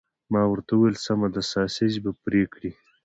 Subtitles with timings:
[0.31, 2.71] ما ورته وویل: سمه ده، ساسیج به پرې کړي؟